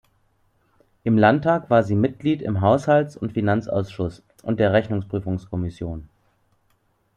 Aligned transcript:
Im 1.03 1.15
Landtag 1.15 1.69
war 1.69 1.83
sie 1.83 1.93
Mitglied 1.95 2.41
im 2.41 2.61
Haushalts- 2.61 3.15
und 3.17 3.33
Finanzausschuss 3.33 4.23
und 4.41 4.59
der 4.59 4.73
Rechnungsprüfungskommission. 4.73 6.09